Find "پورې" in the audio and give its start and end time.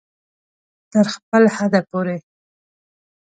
1.89-2.17